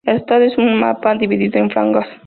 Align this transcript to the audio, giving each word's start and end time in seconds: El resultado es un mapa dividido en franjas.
El 0.03 0.13
resultado 0.15 0.41
es 0.45 0.57
un 0.57 0.79
mapa 0.79 1.13
dividido 1.13 1.59
en 1.59 1.69
franjas. 1.69 2.07